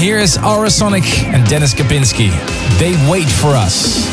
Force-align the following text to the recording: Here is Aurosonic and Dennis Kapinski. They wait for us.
Here 0.00 0.16
is 0.18 0.38
Aurosonic 0.38 1.24
and 1.24 1.46
Dennis 1.46 1.74
Kapinski. 1.74 2.30
They 2.78 2.96
wait 3.10 3.28
for 3.28 3.48
us. 3.48 4.08